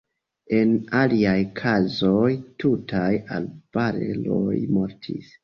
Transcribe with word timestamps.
En 0.59 0.69
aliaj 1.01 1.33
kazoj 1.59 2.31
tutaj 2.65 3.05
arbareroj 3.37 4.57
mortis. 4.81 5.33